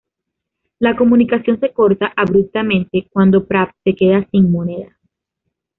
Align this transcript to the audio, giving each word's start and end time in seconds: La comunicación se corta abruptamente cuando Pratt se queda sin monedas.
La 0.79 0.95
comunicación 0.95 1.59
se 1.59 1.73
corta 1.73 2.11
abruptamente 2.15 3.07
cuando 3.13 3.45
Pratt 3.45 3.69
se 3.83 3.93
queda 3.93 4.27
sin 4.31 4.51
monedas. 4.51 4.97